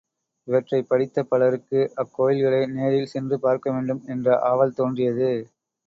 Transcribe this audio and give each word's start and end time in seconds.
இவற்றைப் 0.47 0.87
படித்த 0.87 1.23
பலருக்கு 1.23 1.79
அக்கோயில்களை 1.95 2.67
நேரில் 2.69 3.05
சென்று 3.05 3.39
பார்க்க 3.39 3.71
வேண்டும் 3.71 4.03
என்ற 4.07 4.39
ஆவல் 4.49 4.73
தோன்றியது. 4.73 5.31